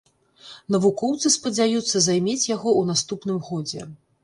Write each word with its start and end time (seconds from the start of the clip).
Навукоўцы 0.75 1.27
спадзяюцца 1.35 2.03
займець 2.07 2.49
яго 2.55 2.69
ў 2.75 2.91
наступным 2.95 3.39
годзе. 3.53 3.89